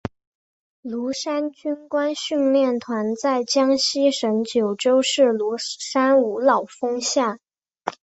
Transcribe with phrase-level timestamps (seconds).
[0.83, 7.37] 庐山军官训练团在江西省九江市庐山五老峰下。